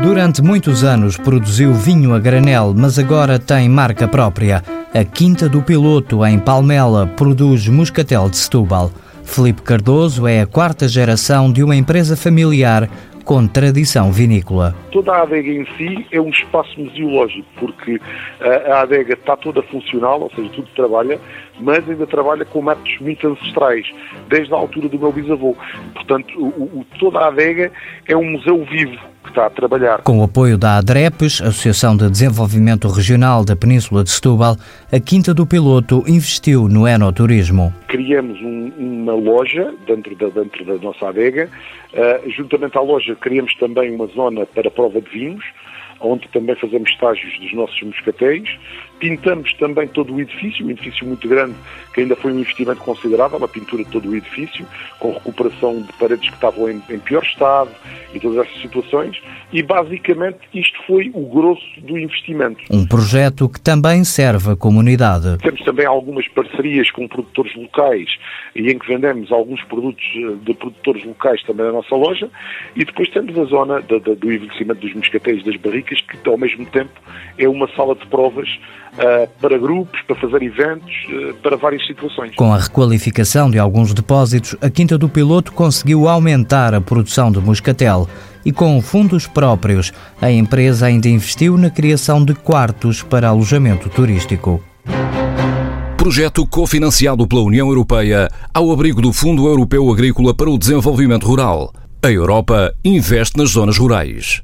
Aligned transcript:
Durante 0.00 0.40
muitos 0.40 0.84
anos 0.84 1.16
produziu 1.16 1.74
vinho 1.74 2.14
a 2.14 2.20
granel, 2.20 2.72
mas 2.72 3.00
agora 3.00 3.36
tem 3.36 3.68
marca 3.68 4.06
própria. 4.06 4.62
A 4.94 5.04
Quinta 5.04 5.48
do 5.48 5.60
Piloto, 5.60 6.24
em 6.24 6.38
Palmela, 6.38 7.08
produz 7.16 7.66
moscatel 7.66 8.30
de 8.30 8.36
Setúbal. 8.36 8.92
Felipe 9.24 9.60
Cardoso 9.60 10.28
é 10.28 10.42
a 10.42 10.46
quarta 10.46 10.86
geração 10.86 11.52
de 11.52 11.64
uma 11.64 11.74
empresa 11.74 12.16
familiar 12.16 12.88
com 13.24 13.44
tradição 13.48 14.12
vinícola. 14.12 14.72
Toda 14.92 15.12
a 15.12 15.22
adega 15.22 15.50
em 15.50 15.66
si 15.76 16.06
é 16.12 16.20
um 16.20 16.30
espaço 16.30 16.80
museológico, 16.80 17.48
porque 17.58 18.00
a 18.70 18.82
adega 18.82 19.14
está 19.14 19.36
toda 19.36 19.62
funcional, 19.64 20.20
ou 20.20 20.30
seja, 20.30 20.48
tudo 20.50 20.68
trabalha, 20.76 21.18
mas 21.60 21.86
ainda 21.90 22.06
trabalha 22.06 22.44
com 22.44 22.62
métodos 22.62 22.96
muito 23.00 23.26
ancestrais, 23.26 23.84
desde 24.28 24.54
a 24.54 24.56
altura 24.56 24.88
do 24.88 24.98
meu 24.98 25.10
bisavô. 25.10 25.56
Portanto, 25.92 26.38
o, 26.38 26.78
o, 26.78 26.86
toda 27.00 27.18
a 27.18 27.26
adega 27.26 27.72
é 28.06 28.16
um 28.16 28.30
museu 28.30 28.64
vivo 28.64 28.96
que 29.28 29.32
está 29.32 29.46
a 29.46 29.50
trabalhar. 29.50 30.02
Com 30.02 30.18
o 30.18 30.22
apoio 30.22 30.56
da 30.56 30.78
ADREPES, 30.78 31.42
Associação 31.42 31.96
de 31.96 32.10
Desenvolvimento 32.10 32.88
Regional 32.88 33.44
da 33.44 33.54
Península 33.54 34.02
de 34.02 34.10
Setúbal, 34.10 34.56
a 34.90 34.98
Quinta 34.98 35.34
do 35.34 35.46
Piloto 35.46 36.02
investiu 36.06 36.68
no 36.68 36.88
enoturismo. 36.88 37.72
Criamos 37.88 38.40
um, 38.40 38.72
uma 38.78 39.14
loja 39.14 39.72
dentro 39.86 40.16
da, 40.16 40.28
dentro 40.28 40.64
da 40.64 40.74
nossa 40.78 41.08
adega. 41.08 41.48
Uh, 41.92 42.30
juntamente 42.30 42.76
à 42.76 42.80
loja, 42.80 43.14
criamos 43.16 43.54
também 43.56 43.94
uma 43.94 44.06
zona 44.08 44.46
para 44.46 44.70
prova 44.70 45.00
de 45.00 45.10
vinhos, 45.10 45.44
onde 46.00 46.28
também 46.28 46.56
fazemos 46.56 46.90
estágios 46.90 47.38
dos 47.38 47.52
nossos 47.52 47.80
moscatéis. 47.82 48.48
Pintamos 48.98 49.52
também 49.54 49.86
todo 49.88 50.14
o 50.14 50.20
edifício, 50.20 50.66
um 50.66 50.70
edifício 50.70 51.06
muito 51.06 51.28
grande, 51.28 51.54
que 51.94 52.00
ainda 52.00 52.16
foi 52.16 52.32
um 52.32 52.40
investimento 52.40 52.80
considerável, 52.80 53.42
a 53.44 53.48
pintura 53.48 53.84
de 53.84 53.90
todo 53.90 54.08
o 54.08 54.16
edifício, 54.16 54.66
com 54.98 55.12
recuperação 55.12 55.82
de 55.82 55.92
paredes 55.94 56.28
que 56.28 56.34
estavam 56.34 56.70
em, 56.70 56.82
em 56.90 56.98
pior 56.98 57.22
estado 57.22 57.70
e 58.12 58.20
todas 58.20 58.46
essas 58.46 58.62
situações. 58.62 59.20
E 59.52 59.62
basicamente 59.62 60.38
isto 60.52 60.78
foi 60.86 61.10
o 61.14 61.26
grosso 61.26 61.80
do 61.80 61.98
investimento. 61.98 62.62
Um 62.70 62.86
projeto 62.86 63.48
que 63.48 63.60
também 63.60 64.04
serve 64.04 64.52
a 64.52 64.56
comunidade. 64.56 65.38
Temos 65.38 65.60
também 65.62 65.86
algumas 65.86 66.26
parcerias 66.28 66.90
com 66.90 67.08
produtores 67.08 67.54
locais 67.56 68.08
e 68.54 68.70
em 68.70 68.78
que 68.78 68.86
vendemos 68.86 69.30
alguns 69.32 69.62
produtos 69.64 70.04
eh, 70.16 70.36
de 70.42 70.54
produtores 70.54 71.04
locais 71.04 71.42
também 71.44 71.66
na 71.66 71.72
nossa 71.72 71.94
loja. 71.94 72.28
E 72.76 72.84
depois 72.84 73.08
temos 73.10 73.38
a 73.38 73.44
zona 73.44 73.80
do 73.80 74.32
envelhecimento 74.32 74.80
dos 74.80 74.94
moscatéis 74.94 75.42
das 75.44 75.56
barricas, 75.56 76.00
que 76.00 76.28
ao 76.28 76.36
mesmo 76.36 76.66
tempo 76.66 77.00
é 77.38 77.48
uma 77.48 77.68
sala 77.74 77.94
de 77.94 78.06
provas 78.06 78.48
para 79.40 79.58
grupos, 79.58 80.00
para 80.02 80.16
fazer 80.16 80.42
eventos, 80.42 80.92
uh, 81.08 81.34
para 81.42 81.56
várias 81.56 81.86
situações. 81.86 82.34
Com 82.34 82.52
a 82.52 82.58
requalificação 82.58 83.50
de 83.50 83.58
alguns 83.58 83.94
depósitos, 83.94 84.56
a 84.60 84.70
Quinta 84.70 84.98
do 84.98 85.08
Piloto 85.08 85.52
conseguiu 85.52 86.08
aumentar 86.08 86.74
a 86.74 86.80
produção 86.80 87.30
de 87.30 87.38
moscatel 87.38 88.08
e 88.44 88.52
com 88.52 88.80
fundos 88.80 89.26
próprios, 89.26 89.92
a 90.20 90.30
empresa 90.30 90.86
ainda 90.86 91.08
investiu 91.08 91.56
na 91.56 91.70
criação 91.70 92.24
de 92.24 92.34
quartos 92.34 93.02
para 93.02 93.28
alojamento 93.28 93.88
turístico. 93.88 94.62
Projeto 95.96 96.46
cofinanciado 96.46 97.26
pela 97.26 97.42
União 97.42 97.68
Europeia 97.68 98.28
ao 98.54 98.72
abrigo 98.72 99.02
do 99.02 99.12
Fundo 99.12 99.46
Europeu 99.46 99.90
Agrícola 99.90 100.32
para 100.32 100.48
o 100.48 100.58
Desenvolvimento 100.58 101.26
Rural. 101.26 101.72
A 102.02 102.10
Europa 102.10 102.72
investe 102.84 103.36
nas 103.36 103.50
zonas 103.50 103.76
rurais. 103.76 104.36